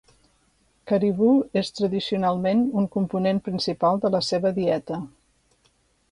[0.91, 4.99] Caribou és tradicionalment un component principal de la seva dieta.